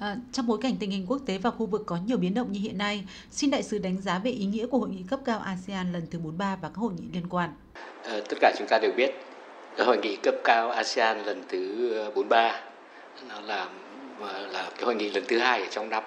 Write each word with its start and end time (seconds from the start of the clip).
À, 0.00 0.16
trong 0.32 0.46
bối 0.46 0.58
cảnh 0.62 0.76
tình 0.80 0.90
hình 0.90 1.06
quốc 1.08 1.18
tế 1.26 1.38
và 1.38 1.50
khu 1.50 1.66
vực 1.66 1.82
có 1.86 1.98
nhiều 2.06 2.18
biến 2.18 2.34
động 2.34 2.52
như 2.52 2.60
hiện 2.60 2.78
nay, 2.78 3.04
xin 3.30 3.50
đại 3.50 3.62
sứ 3.62 3.78
đánh 3.78 4.00
giá 4.00 4.18
về 4.18 4.30
ý 4.30 4.44
nghĩa 4.44 4.66
của 4.66 4.78
hội 4.78 4.88
nghị 4.88 5.02
cấp 5.10 5.20
cao 5.24 5.38
ASEAN 5.38 5.92
lần 5.92 6.06
thứ 6.10 6.18
43 6.18 6.56
và 6.62 6.68
các 6.68 6.76
hội 6.76 6.92
nghị 6.92 7.04
liên 7.12 7.26
quan. 7.30 7.50
À, 8.04 8.20
tất 8.28 8.38
cả 8.40 8.52
chúng 8.58 8.66
ta 8.70 8.78
đều 8.82 8.92
biết, 8.96 9.10
hội 9.78 9.98
nghị 10.02 10.16
cấp 10.16 10.34
cao 10.44 10.70
ASEAN 10.70 11.24
lần 11.24 11.42
thứ 11.48 11.92
ờ, 11.92 12.10
43 12.10 12.60
nó 13.28 13.40
là 13.40 13.68
ờ, 14.20 14.46
là 14.46 14.70
cái 14.76 14.84
hội 14.84 14.94
nghị 14.94 15.10
lần 15.10 15.24
thứ 15.28 15.38
hai 15.38 15.60
ở 15.60 15.66
trong 15.70 15.88
năm 15.88 16.02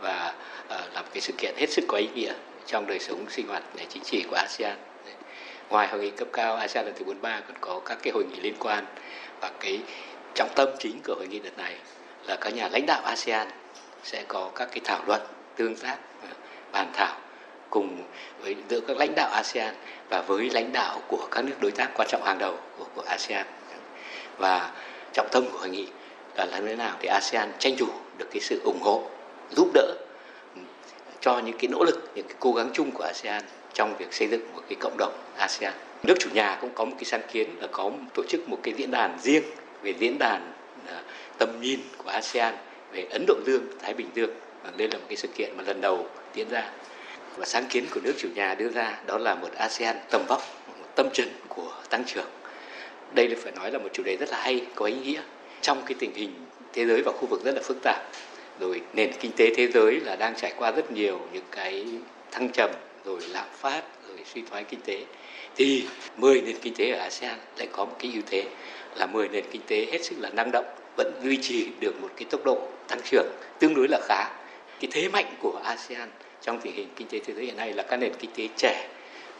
và 0.00 0.34
à, 0.68 0.88
là 0.94 1.02
một 1.02 1.08
cái 1.12 1.20
sự 1.20 1.32
kiện 1.38 1.54
hết 1.56 1.70
sức 1.70 1.84
có 1.88 1.98
ý 1.98 2.08
nghĩa 2.14 2.32
trong 2.66 2.86
đời 2.86 2.98
sống 2.98 3.24
sinh 3.30 3.48
hoạt 3.48 3.62
chính 3.88 4.02
trị 4.04 4.24
của 4.30 4.36
ASEAN. 4.36 4.76
Ngoài 5.70 5.88
hội 5.88 6.00
nghị 6.00 6.10
cấp 6.10 6.28
cao 6.32 6.56
ASEAN 6.56 6.84
lần 6.84 6.94
thứ 6.98 7.04
43 7.04 7.40
còn 7.40 7.56
có 7.60 7.80
các 7.84 7.98
cái 8.02 8.12
hội 8.12 8.24
nghị 8.24 8.40
liên 8.40 8.54
quan 8.58 8.84
và 9.40 9.50
cái 9.60 9.80
trọng 10.34 10.50
tâm 10.56 10.68
chính 10.78 11.00
của 11.04 11.14
hội 11.14 11.26
nghị 11.28 11.38
đợt 11.38 11.58
này 11.58 11.74
là 12.28 12.36
các 12.36 12.54
nhà 12.54 12.68
lãnh 12.68 12.86
đạo 12.86 13.02
ASEAN 13.04 13.48
sẽ 14.04 14.24
có 14.28 14.50
các 14.54 14.68
cái 14.72 14.80
thảo 14.84 15.00
luận 15.06 15.20
tương 15.56 15.76
tác 15.76 15.96
bàn 16.72 16.90
thảo 16.92 17.16
cùng 17.70 18.02
với 18.40 18.56
giữa 18.68 18.80
các 18.80 18.96
lãnh 18.96 19.14
đạo 19.14 19.30
ASEAN 19.32 19.74
và 20.08 20.20
với 20.20 20.50
lãnh 20.50 20.72
đạo 20.72 21.00
của 21.08 21.28
các 21.30 21.44
nước 21.44 21.54
đối 21.60 21.70
tác 21.70 21.90
quan 21.94 22.08
trọng 22.08 22.22
hàng 22.24 22.38
đầu 22.38 22.56
của, 22.78 22.84
của 22.94 23.02
ASEAN. 23.06 23.46
Và 24.38 24.70
trọng 25.12 25.28
tâm 25.32 25.44
của 25.52 25.58
hội 25.58 25.68
nghị 25.68 25.86
là 26.34 26.44
làm 26.44 26.66
thế 26.66 26.76
nào 26.76 26.96
để 27.02 27.08
ASEAN 27.08 27.52
tranh 27.58 27.76
thủ 27.76 27.86
được 28.18 28.26
cái 28.30 28.40
sự 28.40 28.60
ủng 28.64 28.80
hộ 28.82 29.02
giúp 29.50 29.68
đỡ 29.74 29.94
cho 31.20 31.38
những 31.38 31.58
cái 31.58 31.68
nỗ 31.68 31.84
lực 31.84 32.10
những 32.14 32.26
cái 32.26 32.36
cố 32.40 32.52
gắng 32.52 32.70
chung 32.72 32.90
của 32.90 33.04
ASEAN 33.04 33.42
trong 33.74 33.96
việc 33.96 34.12
xây 34.12 34.28
dựng 34.28 34.52
một 34.54 34.62
cái 34.68 34.76
cộng 34.80 34.96
đồng 34.98 35.12
ASEAN. 35.36 35.72
Nước 36.02 36.14
chủ 36.18 36.30
nhà 36.32 36.58
cũng 36.60 36.70
có 36.74 36.84
một 36.84 36.94
cái 36.98 37.04
sáng 37.04 37.22
kiến 37.32 37.56
là 37.60 37.68
có 37.72 37.90
tổ 38.14 38.22
chức 38.28 38.48
một 38.48 38.58
cái 38.62 38.74
diễn 38.76 38.90
đàn 38.90 39.18
riêng 39.22 39.42
về 39.82 39.94
diễn 39.98 40.18
đàn 40.18 40.52
à, 40.88 41.02
tầm 41.38 41.60
nhìn 41.60 41.80
của 41.96 42.10
ASEAN 42.10 42.54
về 42.92 43.06
Ấn 43.10 43.24
Độ 43.26 43.34
Dương, 43.46 43.66
Thái 43.82 43.94
Bình 43.94 44.08
Dương 44.14 44.30
và 44.64 44.70
đây 44.76 44.88
là 44.88 44.98
một 44.98 45.04
cái 45.08 45.16
sự 45.16 45.28
kiện 45.28 45.56
mà 45.56 45.62
lần 45.66 45.80
đầu 45.80 46.06
diễn 46.34 46.48
ra 46.48 46.70
và 47.36 47.46
sáng 47.46 47.66
kiến 47.70 47.86
của 47.90 48.00
nước 48.04 48.12
chủ 48.18 48.28
nhà 48.34 48.54
đưa 48.54 48.68
ra 48.68 48.98
đó 49.06 49.18
là 49.18 49.34
một 49.34 49.48
ASEAN 49.56 49.96
tầm 50.10 50.22
vóc, 50.28 50.42
một 50.78 50.88
tâm 50.94 51.10
trấn 51.12 51.28
của 51.48 51.72
tăng 51.90 52.04
trưởng. 52.04 52.28
Đây 53.14 53.28
là 53.28 53.36
phải 53.42 53.52
nói 53.52 53.70
là 53.72 53.78
một 53.78 53.88
chủ 53.92 54.02
đề 54.02 54.16
rất 54.16 54.28
là 54.30 54.40
hay, 54.40 54.66
có 54.74 54.86
ý 54.86 54.94
nghĩa 54.94 55.20
trong 55.62 55.82
cái 55.86 55.96
tình 55.98 56.14
hình 56.14 56.32
thế 56.72 56.86
giới 56.86 57.02
và 57.02 57.12
khu 57.12 57.26
vực 57.26 57.44
rất 57.44 57.54
là 57.54 57.60
phức 57.64 57.76
tạp. 57.82 58.02
Rồi 58.60 58.80
nền 58.92 59.12
kinh 59.20 59.32
tế 59.32 59.54
thế 59.56 59.68
giới 59.68 60.00
là 60.00 60.16
đang 60.16 60.34
trải 60.36 60.52
qua 60.56 60.70
rất 60.70 60.92
nhiều 60.92 61.20
những 61.32 61.44
cái 61.50 61.86
thăng 62.30 62.48
trầm, 62.52 62.70
rồi 63.04 63.20
lạm 63.28 63.46
phát, 63.52 63.82
rồi 64.08 64.18
suy 64.34 64.42
thoái 64.50 64.64
kinh 64.64 64.80
tế. 64.80 65.04
Thì 65.56 65.86
10 66.16 66.40
nền 66.40 66.56
kinh 66.62 66.74
tế 66.74 66.90
ở 66.90 66.98
ASEAN 66.98 67.38
lại 67.56 67.68
có 67.72 67.84
một 67.84 67.96
cái 67.98 68.10
ưu 68.14 68.22
thế 68.26 68.44
là 68.96 69.06
10 69.06 69.28
nền 69.28 69.44
kinh 69.50 69.62
tế 69.66 69.86
hết 69.92 70.04
sức 70.04 70.16
là 70.18 70.30
năng 70.30 70.50
động, 70.50 70.66
vẫn 70.98 71.12
duy 71.22 71.36
trì 71.36 71.66
được 71.80 72.00
một 72.02 72.08
cái 72.16 72.24
tốc 72.30 72.44
độ 72.44 72.58
tăng 72.88 73.00
trưởng 73.10 73.26
tương 73.58 73.74
đối 73.74 73.88
là 73.88 74.00
khá. 74.08 74.24
Cái 74.80 74.90
thế 74.92 75.08
mạnh 75.08 75.34
của 75.42 75.60
ASEAN 75.64 76.08
trong 76.42 76.60
tình 76.60 76.74
hình 76.74 76.88
kinh 76.96 77.08
tế 77.08 77.20
thế 77.26 77.34
giới 77.34 77.44
hiện 77.44 77.56
nay 77.56 77.72
là 77.72 77.82
các 77.82 77.96
nền 77.96 78.12
kinh 78.18 78.30
tế 78.36 78.48
trẻ 78.56 78.88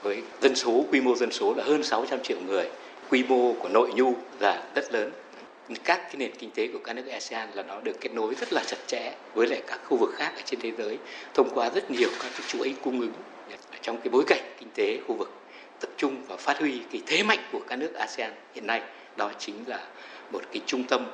với 0.03 0.23
dân 0.41 0.57
số, 0.57 0.85
quy 0.93 1.01
mô 1.01 1.15
dân 1.15 1.33
số 1.33 1.55
là 1.55 1.65
hơn 1.65 1.83
600 1.83 2.23
triệu 2.23 2.39
người. 2.47 2.71
Quy 3.11 3.25
mô 3.29 3.53
của 3.53 3.69
nội 3.69 3.91
nhu 3.95 4.15
là 4.41 4.63
rất 4.75 4.93
lớn. 4.93 5.11
Các 5.85 5.97
cái 5.97 6.17
nền 6.17 6.31
kinh 6.39 6.51
tế 6.51 6.69
của 6.73 6.79
các 6.85 6.93
nước 6.93 7.07
ASEAN 7.07 7.49
là 7.55 7.63
nó 7.63 7.81
được 7.81 8.01
kết 8.01 8.15
nối 8.15 8.35
rất 8.35 8.53
là 8.53 8.65
chặt 8.67 8.77
chẽ 8.87 9.13
với 9.35 9.47
lại 9.47 9.63
các 9.67 9.81
khu 9.85 9.97
vực 9.97 10.11
khác 10.17 10.33
ở 10.37 10.43
trên 10.45 10.61
thế 10.61 10.73
giới, 10.79 10.99
thông 11.35 11.51
qua 11.55 11.71
rất 11.71 11.91
nhiều 11.91 12.09
các 12.23 12.31
cái 12.33 12.43
chuỗi 12.49 12.75
cung 12.85 13.01
ứng 13.01 13.13
trong 13.83 13.97
cái 13.97 14.09
bối 14.09 14.25
cảnh 14.27 14.55
kinh 14.61 14.69
tế 14.75 14.99
khu 15.07 15.15
vực 15.15 15.33
tập 15.81 15.91
trung 15.97 16.17
và 16.29 16.37
phát 16.37 16.59
huy 16.59 16.81
cái 16.93 17.03
thế 17.07 17.23
mạnh 17.23 17.39
của 17.53 17.61
các 17.69 17.77
nước 17.77 17.95
ASEAN 17.95 18.33
hiện 18.55 18.67
nay 18.67 18.83
đó 19.19 19.31
chính 19.39 19.55
là 19.67 19.81
một 20.33 20.41
cái 20.53 20.63
trung 20.67 20.85
tâm 20.85 21.07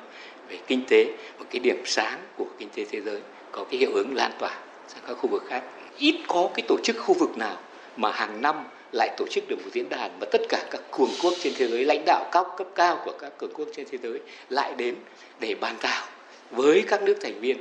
về 0.49 0.57
kinh 0.67 0.85
tế, 0.87 1.05
một 1.39 1.45
cái 1.49 1.59
điểm 1.59 1.81
sáng 1.85 2.19
của 2.37 2.45
kinh 2.59 2.69
tế 2.69 2.85
thế 2.91 3.01
giới, 3.01 3.21
có 3.51 3.65
cái 3.71 3.79
hiệu 3.79 3.91
ứng 3.93 4.15
lan 4.15 4.31
tỏa 4.39 4.57
sang 4.87 5.03
các 5.07 5.13
khu 5.13 5.29
vực 5.29 5.43
khác. 5.47 5.63
Ít 5.97 6.15
có 6.27 6.49
cái 6.53 6.65
tổ 6.67 6.77
chức 6.83 6.95
khu 6.99 7.13
vực 7.13 7.37
nào 7.37 7.57
mà 7.97 8.11
hàng 8.11 8.41
năm 8.41 8.63
lại 8.91 9.09
tổ 9.17 9.25
chức 9.31 9.43
được 9.47 9.55
một 9.63 9.69
diễn 9.73 9.89
đàn 9.89 10.19
mà 10.19 10.25
tất 10.31 10.41
cả 10.49 10.65
các 10.71 10.81
cường 10.91 11.09
quốc 11.23 11.33
trên 11.41 11.53
thế 11.57 11.67
giới, 11.67 11.85
lãnh 11.85 12.03
đạo 12.05 12.29
cao 12.31 12.55
cấp 12.57 12.67
cao 12.75 13.01
của 13.05 13.13
các 13.19 13.37
cường 13.37 13.53
quốc 13.53 13.67
trên 13.75 13.85
thế 13.91 13.97
giới 14.03 14.19
lại 14.49 14.73
đến 14.77 14.95
để 15.39 15.55
bàn 15.55 15.75
thảo 15.79 16.07
với 16.51 16.83
các 16.87 17.03
nước 17.03 17.17
thành 17.21 17.39
viên. 17.39 17.57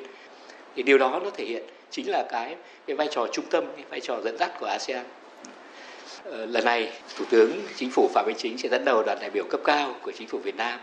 Thì 0.76 0.82
điều 0.82 0.98
đó 0.98 1.20
nó 1.24 1.30
thể 1.30 1.44
hiện 1.44 1.62
chính 1.90 2.10
là 2.10 2.26
cái 2.30 2.56
cái 2.86 2.96
vai 2.96 3.08
trò 3.10 3.26
trung 3.32 3.44
tâm, 3.50 3.64
cái 3.76 3.84
vai 3.90 4.00
trò 4.00 4.20
dẫn 4.24 4.38
dắt 4.38 4.50
của 4.60 4.66
ASEAN. 4.66 5.04
Ờ, 6.24 6.46
lần 6.46 6.64
này, 6.64 6.92
thủ 7.16 7.24
tướng, 7.30 7.62
chính 7.76 7.90
phủ 7.90 8.10
phạm 8.14 8.26
minh 8.26 8.36
chính 8.38 8.58
sẽ 8.58 8.68
dẫn 8.68 8.84
đầu 8.84 9.02
đoàn 9.02 9.18
đại 9.20 9.30
biểu 9.30 9.44
cấp 9.50 9.60
cao 9.64 9.96
của 10.02 10.12
chính 10.12 10.28
phủ 10.28 10.38
Việt 10.38 10.56
Nam. 10.56 10.80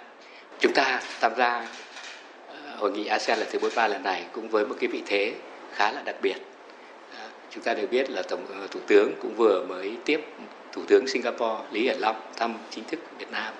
Chúng 0.60 0.74
ta 0.74 1.02
tham 1.20 1.32
gia 1.38 1.68
ờ, 2.48 2.76
hội 2.78 2.92
nghị 2.92 3.06
ASEAN 3.06 3.40
lần 3.40 3.48
thứ 3.52 3.60
43 3.60 3.88
lần 3.88 4.04
này 4.04 4.26
cũng 4.32 4.50
với 4.50 4.66
một 4.66 4.76
cái 4.80 4.88
vị 4.88 5.02
thế 5.06 5.34
khá 5.74 5.92
là 5.92 6.02
đặc 6.02 6.16
biệt. 6.22 6.36
Ờ, 7.18 7.30
chúng 7.50 7.64
ta 7.64 7.74
đều 7.74 7.88
biết 7.88 8.10
là 8.10 8.22
tổng 8.22 8.46
thủ 8.72 8.80
tướng 8.88 9.12
cũng 9.22 9.36
vừa 9.36 9.66
mới 9.70 9.96
tiếp 10.06 10.22
thủ 10.72 10.82
tướng 10.88 11.08
Singapore 11.08 11.64
Lý 11.72 11.84
Hiển 11.84 11.98
Long 12.00 12.22
thăm 12.36 12.58
chính 12.70 12.84
thức 12.84 13.00
Việt 13.20 13.32
Nam. 13.32 13.54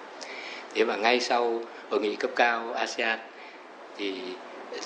Thế 0.74 0.84
và 0.84 0.96
ngay 0.96 1.20
sau 1.20 1.62
hội 1.90 2.02
nghị 2.02 2.16
cấp 2.16 2.32
cao 2.36 2.74
ASEAN 2.74 3.20
thì 3.98 4.14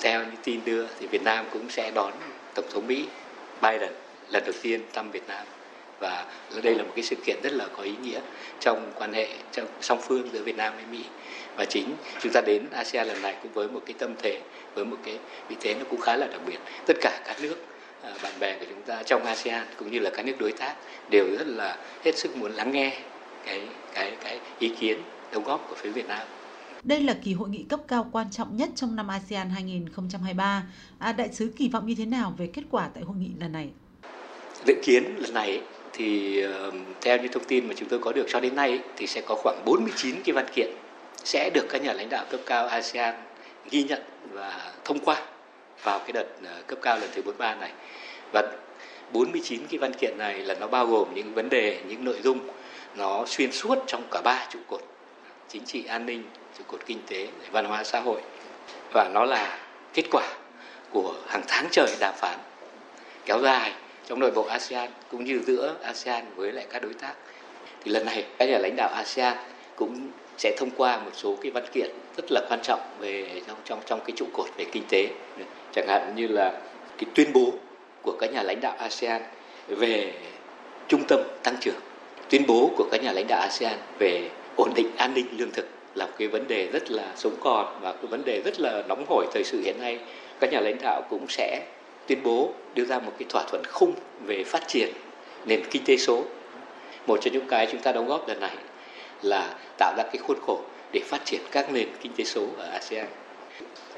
theo 0.02 0.24
như 0.24 0.36
tin 0.44 0.60
đưa 0.64 0.86
thì 1.00 1.06
Việt 1.06 1.22
Nam 1.22 1.44
cũng 1.52 1.70
sẽ 1.70 1.90
đón 1.90 2.12
tổng 2.54 2.64
thống 2.72 2.86
Mỹ 2.86 3.06
Biden 3.62 3.92
lần 4.30 4.44
đầu 4.44 4.54
tiên 4.62 4.80
thăm 4.92 5.10
Việt 5.10 5.28
Nam 5.28 5.46
và 6.00 6.26
đây 6.62 6.74
là 6.74 6.82
một 6.82 6.92
cái 6.96 7.04
sự 7.04 7.16
kiện 7.26 7.36
rất 7.42 7.52
là 7.52 7.66
có 7.76 7.82
ý 7.82 7.92
nghĩa 8.02 8.20
trong 8.60 8.92
quan 8.94 9.12
hệ 9.12 9.28
trong 9.52 9.66
song 9.80 10.00
phương 10.02 10.28
giữa 10.32 10.42
Việt 10.42 10.56
Nam 10.56 10.72
với 10.76 10.84
Mỹ 10.90 11.04
và 11.56 11.64
chính 11.64 11.96
chúng 12.22 12.32
ta 12.32 12.40
đến 12.46 12.66
ASEAN 12.72 13.06
lần 13.06 13.22
này 13.22 13.36
cũng 13.42 13.52
với 13.52 13.68
một 13.68 13.80
cái 13.86 13.94
tâm 13.98 14.14
thế 14.22 14.40
với 14.74 14.84
một 14.84 14.96
cái 15.04 15.18
vị 15.48 15.56
thế 15.60 15.74
nó 15.74 15.84
cũng 15.90 16.00
khá 16.00 16.16
là 16.16 16.26
đặc 16.26 16.40
biệt 16.46 16.58
tất 16.86 16.94
cả 17.00 17.20
các 17.26 17.36
nước 17.42 17.56
À, 18.06 18.14
bạn 18.22 18.32
bè 18.40 18.58
của 18.58 18.64
chúng 18.70 18.82
ta 18.82 19.02
trong 19.02 19.24
ASEAN 19.24 19.66
cũng 19.78 19.90
như 19.90 19.98
là 19.98 20.10
các 20.16 20.26
nước 20.26 20.36
đối 20.38 20.52
tác 20.52 20.74
đều 21.10 21.24
rất 21.38 21.46
là 21.46 21.78
hết 22.04 22.18
sức 22.18 22.36
muốn 22.36 22.52
lắng 22.52 22.72
nghe 22.72 22.98
cái 23.46 23.62
cái 23.94 24.16
cái 24.24 24.40
ý 24.58 24.72
kiến 24.80 24.98
đóng 25.32 25.44
góp 25.44 25.66
của 25.68 25.76
phía 25.78 25.90
Việt 25.90 26.08
Nam. 26.08 26.26
Đây 26.82 27.00
là 27.00 27.16
kỳ 27.22 27.32
hội 27.32 27.48
nghị 27.48 27.64
cấp 27.68 27.80
cao 27.88 28.08
quan 28.12 28.30
trọng 28.30 28.56
nhất 28.56 28.70
trong 28.74 28.96
năm 28.96 29.08
ASEAN 29.08 29.50
2023. 29.50 30.62
À, 30.98 31.12
đại 31.12 31.32
sứ 31.32 31.52
kỳ 31.56 31.68
vọng 31.68 31.86
như 31.86 31.94
thế 31.98 32.06
nào 32.06 32.34
về 32.38 32.46
kết 32.46 32.62
quả 32.70 32.88
tại 32.94 33.02
hội 33.02 33.16
nghị 33.16 33.30
lần 33.40 33.52
này? 33.52 33.70
Dự 34.66 34.74
kiến 34.82 35.16
lần 35.18 35.34
này 35.34 35.60
thì 35.96 36.40
ờ, 36.42 36.72
theo 37.00 37.18
như 37.18 37.28
thông 37.28 37.44
tin 37.44 37.68
mà 37.68 37.74
chúng 37.76 37.88
tôi 37.88 37.98
có 37.98 38.12
được 38.12 38.26
cho 38.28 38.40
đến 38.40 38.56
nay 38.56 38.80
thì 38.96 39.06
sẽ 39.06 39.20
có 39.20 39.34
khoảng 39.34 39.62
49 39.64 40.14
cái 40.24 40.32
văn 40.32 40.46
kiện 40.54 40.70
sẽ 41.24 41.50
được 41.54 41.66
các 41.70 41.82
nhà 41.82 41.92
lãnh 41.92 42.08
đạo 42.08 42.24
cấp 42.30 42.40
cao 42.46 42.66
ASEAN 42.66 43.14
ghi 43.70 43.82
nhận 43.82 44.02
và 44.32 44.72
thông 44.84 44.98
qua 44.98 45.22
vào 45.82 45.98
cái 45.98 46.12
đợt 46.12 46.26
ờ, 46.44 46.62
cấp 46.66 46.78
cao 46.82 46.98
lần 46.98 47.10
thứ 47.14 47.22
43 47.22 47.54
này. 47.54 47.70
Và 48.32 48.42
49 49.12 49.60
cái 49.70 49.78
văn 49.78 49.92
kiện 50.00 50.18
này 50.18 50.38
là 50.38 50.54
nó 50.60 50.66
bao 50.66 50.86
gồm 50.86 51.14
những 51.14 51.34
vấn 51.34 51.48
đề, 51.48 51.80
những 51.88 52.04
nội 52.04 52.16
dung 52.22 52.38
nó 52.96 53.24
xuyên 53.26 53.52
suốt 53.52 53.78
trong 53.86 54.02
cả 54.10 54.20
ba 54.24 54.46
trụ 54.50 54.58
cột 54.68 54.80
chính 55.48 55.64
trị 55.64 55.84
an 55.84 56.06
ninh, 56.06 56.22
trụ 56.58 56.64
cột 56.66 56.80
kinh 56.86 56.98
tế, 57.06 57.28
văn 57.50 57.64
hóa 57.64 57.84
xã 57.84 58.00
hội 58.00 58.20
và 58.92 59.10
nó 59.14 59.24
là 59.24 59.58
kết 59.94 60.04
quả 60.10 60.28
của 60.90 61.14
hàng 61.28 61.42
tháng 61.48 61.66
trời 61.70 61.96
đàm 62.00 62.14
phán 62.18 62.38
kéo 63.26 63.40
dài 63.40 63.72
trong 64.06 64.20
nội 64.20 64.30
bộ 64.30 64.42
ASEAN 64.42 64.90
cũng 65.10 65.24
như 65.24 65.40
giữa 65.46 65.74
ASEAN 65.82 66.24
với 66.36 66.52
lại 66.52 66.66
các 66.70 66.82
đối 66.82 66.94
tác. 66.94 67.14
Thì 67.84 67.90
lần 67.90 68.06
này, 68.06 68.24
các 68.38 68.48
nhà 68.48 68.58
lãnh 68.58 68.76
đạo 68.76 68.88
ASEAN 68.88 69.36
cũng 69.76 70.10
sẽ 70.38 70.56
thông 70.58 70.70
qua 70.76 70.98
một 70.98 71.10
số 71.14 71.36
cái 71.42 71.50
văn 71.50 71.64
kiện 71.72 71.90
rất 72.16 72.24
là 72.30 72.40
quan 72.48 72.60
trọng 72.62 72.80
về 72.98 73.42
trong 73.46 73.56
trong 73.64 73.80
trong 73.86 74.00
cái 74.00 74.16
trụ 74.16 74.26
cột 74.32 74.46
về 74.56 74.64
kinh 74.72 74.82
tế 74.88 75.08
chẳng 75.72 75.86
hạn 75.88 76.12
như 76.16 76.26
là 76.26 76.60
cái 76.98 77.04
tuyên 77.14 77.32
bố 77.32 77.52
của 78.02 78.16
các 78.20 78.32
nhà 78.32 78.42
lãnh 78.42 78.60
đạo 78.60 78.76
ASEAN 78.78 79.22
về 79.68 80.12
trung 80.88 81.04
tâm 81.08 81.20
tăng 81.42 81.56
trưởng, 81.60 81.80
tuyên 82.30 82.42
bố 82.46 82.70
của 82.76 82.88
các 82.90 83.02
nhà 83.02 83.12
lãnh 83.12 83.26
đạo 83.28 83.40
ASEAN 83.40 83.78
về 83.98 84.30
ổn 84.56 84.72
định 84.74 84.90
an 84.96 85.14
ninh 85.14 85.26
lương 85.38 85.50
thực 85.50 85.66
là 85.94 86.06
một 86.06 86.12
cái 86.18 86.28
vấn 86.28 86.48
đề 86.48 86.68
rất 86.72 86.90
là 86.90 87.12
sống 87.16 87.36
còn 87.40 87.80
và 87.80 87.92
cái 87.92 88.06
vấn 88.06 88.24
đề 88.24 88.42
rất 88.44 88.60
là 88.60 88.82
nóng 88.88 89.04
hổi 89.08 89.26
thời 89.34 89.44
sự 89.44 89.60
hiện 89.64 89.76
nay 89.80 89.98
các 90.40 90.52
nhà 90.52 90.60
lãnh 90.60 90.76
đạo 90.82 91.02
cũng 91.10 91.26
sẽ 91.28 91.62
tuyên 92.06 92.22
bố 92.22 92.52
đưa 92.74 92.84
ra 92.84 92.98
một 92.98 93.12
cái 93.18 93.26
thỏa 93.28 93.42
thuận 93.48 93.62
khung 93.68 93.94
về 94.26 94.44
phát 94.44 94.68
triển 94.68 94.92
nền 95.46 95.62
kinh 95.70 95.84
tế 95.84 95.96
số. 95.96 96.24
Một 97.06 97.18
trong 97.20 97.32
những 97.32 97.46
cái 97.48 97.68
chúng 97.72 97.80
ta 97.80 97.92
đóng 97.92 98.06
góp 98.06 98.28
lần 98.28 98.40
này 98.40 98.56
là 99.22 99.54
tạo 99.78 99.94
ra 99.96 100.02
cái 100.02 100.16
khuôn 100.18 100.38
khổ 100.46 100.60
để 100.92 101.00
phát 101.04 101.24
triển 101.24 101.40
các 101.50 101.72
nền 101.72 101.88
kinh 102.00 102.12
tế 102.16 102.24
số 102.24 102.46
ở 102.58 102.68
ASEAN. 102.72 103.06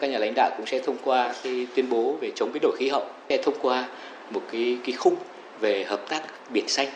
Các 0.00 0.06
nhà 0.10 0.19
lãnh 0.19 0.32
đạo 0.37 0.50
cũng 0.56 0.66
sẽ 0.66 0.78
thông 0.78 0.96
qua 1.05 1.34
cái 1.43 1.66
tuyên 1.75 1.90
bố 1.90 2.16
về 2.20 2.31
chống 2.34 2.52
biến 2.52 2.60
đổi 2.62 2.76
khí 2.78 2.88
hậu, 2.88 3.06
sẽ 3.28 3.43
thông 3.43 3.58
qua 3.60 3.88
một 4.31 4.43
cái 4.52 4.78
cái 4.84 4.93
khung 4.93 5.16
về 5.61 5.84
hợp 5.84 6.08
tác 6.08 6.22
biển 6.50 6.69
xanh, 6.69 6.88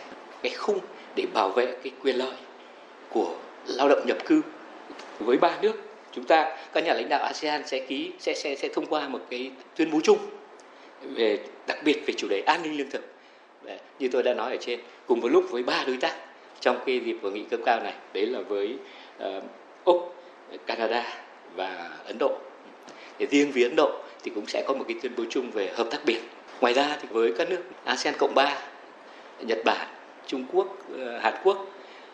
cái 0.43 0.53
khung 0.53 0.79
để 1.17 1.25
bảo 1.35 1.49
vệ 1.49 1.67
cái 1.67 1.93
quyền 2.03 2.17
lợi 2.17 2.35
của 3.11 3.35
lao 3.67 3.89
động 3.89 4.07
nhập 4.07 4.17
cư. 4.27 4.43
Với 5.19 5.37
ba 5.37 5.59
nước, 5.63 5.73
chúng 6.13 6.25
ta, 6.25 6.57
các 6.73 6.85
nhà 6.85 6.95
lãnh 6.95 7.09
đạo 7.09 7.23
ASEAN 7.25 7.67
sẽ 7.67 7.81
ký, 7.81 8.11
sẽ 8.19 8.35
sẽ 8.35 8.57
sẽ 8.57 8.69
thông 8.69 8.87
qua 8.87 9.09
một 9.09 9.21
cái 9.31 9.51
tuyên 9.77 9.91
bố 9.91 10.01
chung 10.05 10.19
về 11.15 11.39
đặc 11.67 11.79
biệt 11.85 12.03
về 12.07 12.15
chủ 12.17 12.29
đề 12.29 12.43
an 12.47 12.63
ninh 12.63 12.79
lương 12.79 12.91
thực 12.91 13.13
như 13.99 14.09
tôi 14.13 14.23
đã 14.23 14.35
nói 14.35 14.51
ở 14.51 14.57
trên 14.61 14.81
cùng 15.07 15.21
một 15.21 15.29
lúc 15.29 15.45
với 15.51 15.63
ba 15.63 15.85
đối 15.87 15.97
tác 15.97 16.17
trong 16.61 16.79
cái 16.87 17.01
dịp 17.01 17.17
hội 17.23 17.33
nghị 17.33 17.45
cấp 17.51 17.61
cao 17.67 17.81
này 17.81 17.95
đấy 18.13 18.27
là 18.27 18.41
với 18.41 18.77
uh, 19.23 19.43
úc 19.85 20.15
canada 20.67 21.25
và 21.57 21.91
ấn 22.05 22.19
độ 22.19 22.39
thì 23.19 23.27
riêng 23.31 23.53
với 23.53 23.63
ấn 23.63 23.77
độ 23.77 23.93
thì 24.23 24.33
cũng 24.35 24.47
sẽ 24.47 24.65
có 24.69 24.75
một 24.75 24.85
cái 24.89 24.97
tuyên 25.03 25.13
bố 25.17 25.25
chung 25.31 25.51
về 25.51 25.71
hợp 25.75 25.87
tác 25.91 25.99
biển. 26.05 26.21
Ngoài 26.61 26.75
ra 26.75 26.97
thì 27.03 27.09
với 27.11 27.33
các 27.39 27.51
nước 27.51 27.61
ASEAN 27.85 28.15
cộng 28.19 28.35
ba, 28.35 28.59
Nhật 29.41 29.59
Bản, 29.65 29.89
Trung 30.27 30.45
Quốc, 30.53 30.79
uh, 30.95 31.23
Hàn 31.23 31.35
Quốc 31.45 31.67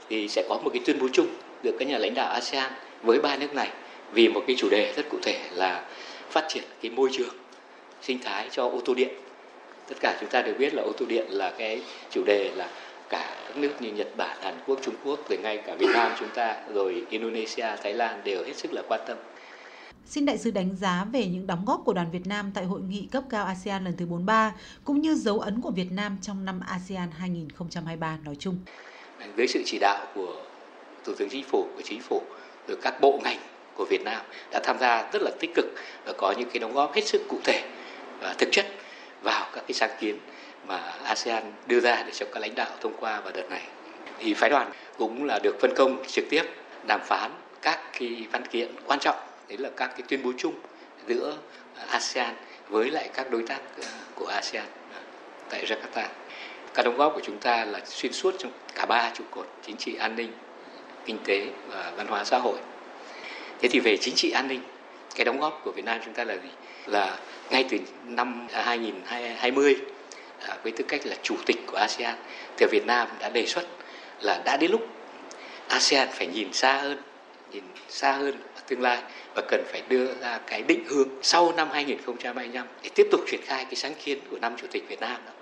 thì 0.09 0.29
sẽ 0.29 0.45
có 0.49 0.59
một 0.65 0.71
cái 0.73 0.83
tuyên 0.85 0.99
bố 1.01 1.09
chung 1.13 1.27
được 1.63 1.77
các 1.79 1.89
nhà 1.89 1.99
lãnh 1.99 2.15
đạo 2.15 2.33
ASEAN 2.33 2.73
với 3.03 3.21
ba 3.21 3.37
nước 3.37 3.55
này 3.55 3.69
vì 4.13 4.29
một 4.29 4.43
cái 4.47 4.57
chủ 4.59 4.69
đề 4.71 4.93
rất 4.97 5.09
cụ 5.11 5.19
thể 5.23 5.39
là 5.53 5.85
phát 6.31 6.45
triển 6.49 6.65
cái 6.83 6.91
môi 6.91 7.09
trường 7.13 7.35
sinh 8.03 8.19
thái 8.25 8.49
cho 8.51 8.63
ô 8.63 8.81
tô 8.85 8.95
điện. 8.95 9.09
Tất 9.89 9.97
cả 10.01 10.17
chúng 10.21 10.31
ta 10.31 10.43
đều 10.43 10.55
biết 10.55 10.75
là 10.75 10.83
ô 10.83 10.93
tô 10.93 11.07
điện 11.09 11.27
là 11.31 11.53
cái 11.59 11.83
chủ 12.11 12.25
đề 12.27 12.51
là 12.55 12.69
cả 13.09 13.37
các 13.49 13.57
nước 13.57 13.73
như 13.81 13.93
Nhật 13.93 14.17
Bản, 14.17 14.39
Hàn 14.43 14.55
Quốc, 14.67 14.79
Trung 14.83 14.95
Quốc, 15.05 15.29
rồi 15.29 15.39
ngay 15.39 15.63
cả 15.67 15.75
Việt 15.75 15.91
Nam 15.95 16.13
chúng 16.19 16.29
ta, 16.35 16.57
rồi 16.75 17.05
Indonesia, 17.11 17.67
Thái 17.83 17.95
Lan 17.95 18.21
đều 18.25 18.45
hết 18.45 18.57
sức 18.57 18.73
là 18.73 18.83
quan 18.89 19.01
tâm. 19.07 19.19
Xin 20.07 20.27
đại 20.27 20.39
sứ 20.39 20.51
đánh 20.51 20.77
giá 20.81 21.07
về 21.13 21.27
những 21.27 21.47
đóng 21.47 21.65
góp 21.67 21.83
của 21.85 21.93
đoàn 21.93 22.11
Việt 22.11 22.27
Nam 22.27 22.51
tại 22.55 22.65
hội 22.65 22.81
nghị 22.81 23.09
cấp 23.13 23.23
cao 23.31 23.47
ASEAN 23.47 23.85
lần 23.85 23.97
thứ 23.97 24.07
43 24.07 24.53
cũng 24.85 25.01
như 25.01 25.15
dấu 25.15 25.41
ấn 25.41 25.61
của 25.61 25.71
Việt 25.71 25.93
Nam 25.93 26.19
trong 26.23 26.45
năm 26.45 26.61
ASEAN 26.67 27.11
2023 27.19 28.19
nói 28.25 28.37
chung. 28.39 28.59
Với 29.37 29.49
sự 29.49 29.63
chỉ 29.67 29.79
đạo 29.79 30.07
của 30.15 30.43
Thủ 31.05 31.13
tướng 31.19 31.29
Chính 31.29 31.45
phủ, 31.45 31.67
của 31.77 31.83
Chính 31.85 32.01
phủ, 32.01 32.23
rồi 32.69 32.79
các 32.83 33.01
bộ 33.01 33.21
ngành 33.25 33.39
của 33.77 33.87
Việt 33.91 34.03
Nam 34.05 34.23
đã 34.53 34.61
tham 34.65 34.79
gia 34.81 35.11
rất 35.13 35.23
là 35.23 35.31
tích 35.41 35.51
cực 35.55 35.67
và 36.05 36.13
có 36.19 36.35
những 36.39 36.49
cái 36.53 36.59
đóng 36.59 36.73
góp 36.73 36.95
hết 36.95 37.07
sức 37.07 37.23
cụ 37.29 37.39
thể 37.45 37.63
thực 38.39 38.49
chất 38.53 38.67
vào 39.23 39.49
các 39.53 39.65
cái 39.69 39.75
sáng 39.75 39.91
kiến 40.01 40.19
mà 40.67 40.77
ASEAN 41.05 41.43
đưa 41.67 41.81
ra 41.81 42.03
để 42.07 42.13
cho 42.13 42.27
các 42.33 42.41
lãnh 42.41 42.55
đạo 42.55 42.69
thông 42.81 42.93
qua 43.01 43.21
vào 43.21 43.33
đợt 43.33 43.51
này. 43.51 43.63
Thì 44.19 44.35
phái 44.35 44.51
đoàn 44.51 44.71
cũng 44.99 45.25
là 45.25 45.39
được 45.43 45.57
phân 45.61 45.75
công 45.77 46.05
trực 46.07 46.25
tiếp 46.31 46.43
đàm 46.87 47.01
phán 47.05 47.31
các 47.63 47.81
cái 47.99 48.27
văn 48.33 48.47
kiện 48.47 48.69
quan 48.87 48.99
trọng 49.01 49.17
đấy 49.49 49.59
là 49.59 49.71
các 49.77 49.87
cái 49.87 50.03
tuyên 50.09 50.23
bố 50.23 50.33
chung 50.39 50.55
giữa 51.09 51.37
ASEAN 51.89 52.35
với 52.69 52.91
lại 52.91 53.11
các 53.15 53.31
đối 53.31 53.43
tác 53.43 53.61
ờ, 53.83 53.89
của 54.15 54.27
ASEAN 54.27 54.67
ờ, 54.95 55.01
tại 55.51 55.65
Jakarta. 55.65 56.07
Các 56.75 56.83
đóng 56.83 56.97
góp 56.97 57.15
của 57.15 57.21
chúng 57.25 57.39
ta 57.39 57.65
là 57.65 57.81
xuyên 57.85 58.13
suốt 58.13 58.35
trong 58.39 58.53
cả 58.75 58.87
ba 58.87 59.11
trụ 59.15 59.25
cột 59.31 59.47
chính 59.67 59.77
trị 59.77 59.97
an 59.97 60.17
ninh, 60.17 60.33
kinh 61.05 61.19
tế 61.25 61.47
và 61.69 61.93
văn 61.97 62.07
hóa 62.07 62.25
xã 62.25 62.39
hội. 62.39 62.59
Thế 63.61 63.69
thì 63.69 63.81
về 63.81 63.97
chính 63.97 64.15
trị 64.15 64.31
an 64.31 64.49
ninh, 64.49 64.61
cái 65.15 65.25
đóng 65.25 65.41
góp 65.41 65.61
của 65.65 65.73
Việt 65.73 65.85
Nam 65.85 66.01
chúng 66.05 66.15
ta 66.15 66.25
là 66.25 66.35
gì? 66.35 66.49
Là 66.87 67.19
ngay 67.51 67.65
từ 67.71 67.79
năm 68.07 68.49
à, 68.53 68.63
2020 68.63 69.77
à, 70.49 70.57
với 70.63 70.73
tư 70.73 70.85
cách 70.89 71.01
là 71.05 71.17
chủ 71.23 71.37
tịch 71.47 71.57
của 71.67 71.77
ASEAN 71.77 72.17
thì 72.57 72.67
Việt 72.71 72.87
Nam 72.87 73.09
đã 73.21 73.29
đề 73.29 73.47
xuất 73.47 73.67
là 74.21 74.43
đã 74.45 74.57
đến 74.57 74.71
lúc 74.71 74.87
ASEAN 75.69 76.09
phải 76.13 76.27
nhìn 76.27 76.53
xa 76.53 76.73
hơn, 76.73 77.03
nhìn 77.53 77.65
xa 77.89 78.13
hơn 78.13 78.35
ở 78.55 78.61
tương 78.69 78.83
lai 78.83 79.03
và 79.35 79.43
cần 79.49 79.65
phải 79.73 79.83
đưa 79.89 80.15
ra 80.15 80.39
cái 80.47 80.63
định 80.63 80.85
hướng 80.89 81.09
sau 81.23 81.53
năm 81.57 81.69
2025 81.73 82.67
để 82.83 82.91
tiếp 82.95 83.07
tục 83.11 83.21
triển 83.27 83.41
khai 83.45 83.65
cái 83.65 83.75
sáng 83.75 83.95
kiến 84.05 84.19
của 84.31 84.39
năm 84.39 84.57
chủ 84.57 84.67
tịch 84.71 84.85
Việt 84.89 85.01
Nam 85.01 85.17
đó. 85.27 85.33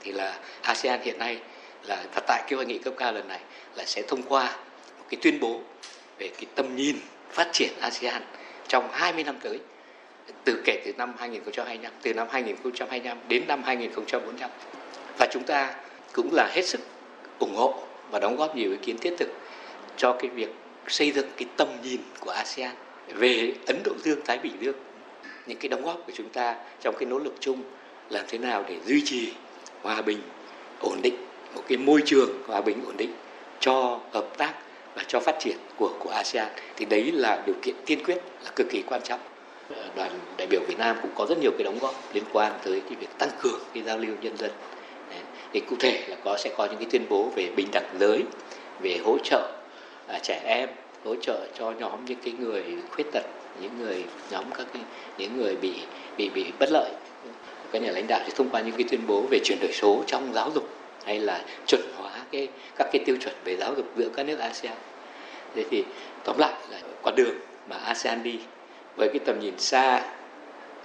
Thì 0.00 0.12
là 0.12 0.38
ASEAN 0.62 1.00
hiện 1.02 1.18
nay 1.18 1.38
là 1.82 2.04
và 2.14 2.22
tại 2.26 2.42
cái 2.48 2.56
hội 2.56 2.66
nghị 2.66 2.78
cấp 2.78 2.94
cao 2.96 3.12
lần 3.12 3.28
này 3.28 3.40
là 3.74 3.84
sẽ 3.84 4.02
thông 4.08 4.22
qua 4.22 4.56
một 4.98 5.04
cái 5.10 5.20
tuyên 5.22 5.40
bố 5.40 5.60
về 6.18 6.28
cái 6.28 6.46
tầm 6.54 6.76
nhìn 6.76 6.96
phát 7.30 7.48
triển 7.52 7.70
ASEAN 7.80 8.22
trong 8.68 8.88
20 8.92 9.24
năm 9.24 9.36
tới 9.42 9.60
từ 10.44 10.62
kể 10.64 10.82
từ 10.84 10.92
năm 10.98 11.14
2025 11.18 11.92
từ 12.02 12.14
năm 12.14 12.26
2025 12.30 13.18
đến 13.28 13.42
năm 13.48 13.62
2045 13.64 14.50
và 15.18 15.26
chúng 15.32 15.42
ta 15.44 15.74
cũng 16.12 16.28
là 16.32 16.50
hết 16.52 16.62
sức 16.62 16.80
ủng 17.38 17.54
hộ 17.56 17.74
và 18.10 18.18
đóng 18.18 18.36
góp 18.36 18.56
nhiều 18.56 18.70
ý 18.70 18.76
kiến 18.82 18.98
thiết 18.98 19.14
thực 19.18 19.28
cho 19.96 20.16
cái 20.18 20.30
việc 20.30 20.54
xây 20.88 21.10
dựng 21.10 21.26
cái 21.36 21.48
tầm 21.56 21.68
nhìn 21.82 22.00
của 22.20 22.30
ASEAN 22.30 22.74
về 23.08 23.52
Ấn 23.66 23.82
Độ 23.84 23.92
Dương, 24.04 24.20
Thái 24.24 24.38
Bình 24.38 24.52
Dương. 24.60 24.76
Những 25.46 25.58
cái 25.58 25.68
đóng 25.68 25.84
góp 25.84 26.02
của 26.06 26.12
chúng 26.14 26.28
ta 26.28 26.56
trong 26.80 26.94
cái 26.98 27.06
nỗ 27.06 27.18
lực 27.18 27.34
chung 27.40 27.62
làm 28.10 28.24
thế 28.28 28.38
nào 28.38 28.64
để 28.68 28.76
duy 28.86 29.02
trì 29.04 29.32
hòa 29.82 30.02
bình, 30.02 30.18
ổn 30.80 31.00
định, 31.02 31.16
một 31.54 31.62
cái 31.68 31.78
môi 31.78 32.02
trường 32.06 32.42
hòa 32.46 32.60
bình 32.60 32.84
ổn 32.86 32.96
định 32.96 33.10
cho 33.60 34.00
hợp 34.12 34.28
tác 34.38 34.54
và 34.94 35.02
cho 35.08 35.20
phát 35.20 35.36
triển 35.40 35.56
của 35.76 35.90
của 35.98 36.10
ASEAN 36.10 36.48
thì 36.76 36.84
đấy 36.84 37.12
là 37.12 37.42
điều 37.46 37.54
kiện 37.62 37.74
tiên 37.86 38.04
quyết 38.04 38.18
là 38.44 38.50
cực 38.56 38.66
kỳ 38.70 38.82
quan 38.86 39.00
trọng. 39.04 39.20
Ờ, 39.76 39.84
đoàn 39.96 40.10
đại 40.38 40.46
biểu 40.46 40.60
Việt 40.68 40.78
Nam 40.78 40.96
cũng 41.02 41.10
có 41.14 41.26
rất 41.26 41.38
nhiều 41.38 41.50
cái 41.58 41.64
đóng 41.64 41.78
góp 41.78 41.94
liên 42.14 42.24
quan 42.32 42.52
tới 42.64 42.80
cái 42.80 42.96
việc 43.00 43.08
tăng 43.18 43.30
cường 43.42 43.60
cái 43.74 43.82
giao 43.82 43.98
lưu 43.98 44.16
nhân 44.20 44.36
dân. 44.36 44.50
Thì 45.52 45.60
cụ 45.60 45.76
thể 45.80 46.04
là 46.08 46.16
có 46.24 46.36
sẽ 46.38 46.50
có 46.56 46.66
những 46.66 46.76
cái 46.76 46.86
tuyên 46.90 47.06
bố 47.08 47.30
về 47.36 47.50
bình 47.56 47.68
đẳng 47.72 47.96
giới, 48.00 48.22
về 48.80 48.98
hỗ 49.04 49.18
trợ 49.24 49.52
à, 50.08 50.18
trẻ 50.22 50.40
em 50.44 50.68
hỗ 51.04 51.14
trợ 51.14 51.46
cho 51.58 51.70
nhóm 51.70 52.04
những 52.04 52.18
cái 52.24 52.34
người 52.38 52.64
khuyết 52.90 53.12
tật 53.12 53.24
những 53.60 53.78
người 53.78 54.04
nhóm 54.30 54.44
các 54.58 54.66
cái, 54.72 54.82
những 55.18 55.36
người 55.36 55.56
bị 55.56 55.72
bị 56.16 56.28
bị 56.34 56.44
bất 56.58 56.68
lợi 56.72 56.90
các 57.72 57.82
nhà 57.82 57.90
lãnh 57.90 58.06
đạo 58.06 58.20
sẽ 58.26 58.32
thông 58.36 58.50
qua 58.50 58.60
những 58.60 58.74
cái 58.76 58.86
tuyên 58.90 59.00
bố 59.06 59.24
về 59.30 59.38
chuyển 59.44 59.58
đổi 59.60 59.72
số 59.72 60.04
trong 60.06 60.32
giáo 60.34 60.50
dục 60.54 60.68
hay 61.04 61.20
là 61.20 61.44
chuẩn 61.66 61.80
hóa 61.96 62.03
cái, 62.34 62.48
các 62.76 62.88
cái 62.92 63.02
tiêu 63.04 63.16
chuẩn 63.20 63.34
về 63.44 63.56
giáo 63.56 63.74
dục 63.76 63.86
giữa 63.96 64.08
các 64.16 64.26
nước 64.26 64.38
ASEAN. 64.38 64.76
Thế 65.54 65.64
thì 65.70 65.84
tóm 66.24 66.38
lại 66.38 66.52
là 66.70 66.78
con 67.02 67.14
đường 67.16 67.34
mà 67.68 67.76
ASEAN 67.76 68.22
đi 68.22 68.38
với 68.96 69.08
cái 69.08 69.18
tầm 69.24 69.40
nhìn 69.40 69.58
xa 69.58 70.02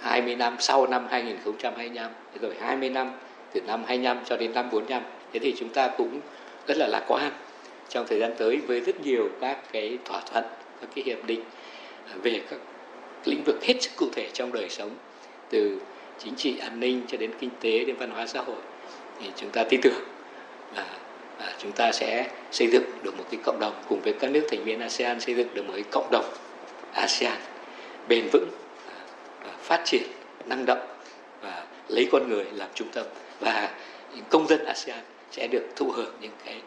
20 0.01 0.35
năm, 0.35 0.55
sau 0.59 0.87
năm 0.87 1.07
2025 1.09 2.11
rồi 2.41 2.55
20 2.61 2.89
năm 2.89 3.11
từ 3.53 3.61
năm 3.61 3.83
25 3.87 4.17
cho 4.25 4.37
đến 4.37 4.53
năm 4.53 4.69
45 4.71 5.01
thế 5.33 5.39
thì 5.39 5.55
chúng 5.57 5.69
ta 5.69 5.87
cũng 5.97 6.19
rất 6.67 6.77
là 6.77 6.87
lạc 6.87 7.03
quan 7.07 7.31
trong 7.89 8.07
thời 8.07 8.19
gian 8.19 8.31
tới 8.37 8.57
với 8.57 8.81
rất 8.81 9.01
nhiều 9.05 9.29
các 9.41 9.57
cái 9.71 9.97
thỏa 10.05 10.21
thuận, 10.31 10.43
các 10.81 10.89
cái 10.95 11.03
hiệp 11.03 11.25
định 11.25 11.43
à, 12.07 12.13
về 12.23 12.41
các 12.49 12.59
lĩnh 13.25 13.43
vực 13.45 13.63
hết 13.63 13.81
sức 13.81 13.91
cụ 13.95 14.05
thể 14.11 14.29
trong 14.33 14.53
đời 14.53 14.69
sống, 14.69 14.89
từ 15.49 15.81
chính 16.19 16.35
trị 16.35 16.57
an 16.57 16.79
ninh 16.79 17.01
cho 17.07 17.17
đến 17.17 17.31
kinh 17.39 17.49
tế, 17.61 17.85
đến 17.85 17.95
văn 17.95 18.11
hóa 18.11 18.27
xã 18.27 18.41
hội. 18.41 18.55
Thì 19.19 19.31
chúng 19.35 19.49
ta 19.49 19.63
tin 19.63 19.81
tưởng 19.81 20.03
là 20.75 20.85
à, 21.39 21.53
chúng 21.57 21.71
ta 21.71 21.91
sẽ 21.91 22.29
xây 22.51 22.67
dựng 22.71 22.83
được 23.03 23.17
một 23.17 23.23
cái 23.31 23.39
cộng 23.43 23.59
đồng 23.59 23.83
cùng 23.89 24.01
với 24.01 24.13
các 24.19 24.31
nước 24.31 24.47
thành 24.49 24.63
viên 24.63 24.79
ASEAN 24.79 25.19
xây 25.19 25.35
dựng 25.35 25.53
được 25.53 25.65
một 25.67 25.73
cái 25.73 25.83
cộng 25.91 26.11
đồng 26.11 26.25
ASEAN 26.93 27.37
bền 28.07 28.29
vững 28.33 28.49
và 29.43 29.51
phát 29.59 29.81
triển 29.85 30.03
năng 30.45 30.65
động 30.65 30.87
và 31.41 31.65
lấy 31.87 32.09
con 32.11 32.29
người 32.29 32.45
làm 32.53 32.69
trung 32.75 32.87
tâm 32.93 33.05
và 33.39 33.75
những 34.15 34.25
công 34.29 34.47
dân 34.47 34.65
ASEAN 34.65 34.99
sẽ 35.31 35.47
được 35.47 35.67
thụ 35.75 35.91
hưởng 35.91 36.15
những 36.21 36.33
cái 36.45 36.61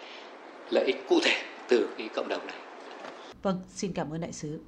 lợi 0.70 0.84
ích 0.84 0.96
cụ 1.08 1.18
thể 1.22 1.36
từ 1.68 1.88
cái 1.98 2.08
cộng 2.14 2.28
đồng 2.28 2.46
này. 2.46 2.56
Vâng, 3.42 3.60
xin 3.74 3.92
cảm 3.94 4.14
ơn 4.14 4.20
đại 4.20 4.32
sứ. 4.32 4.58